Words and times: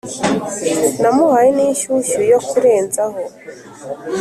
Namuhaye 1.01 1.49
n’inshyushyu 1.55 2.19
yo 2.31 2.39
kurenzaho 2.49 3.19